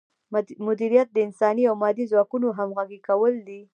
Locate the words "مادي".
1.83-2.05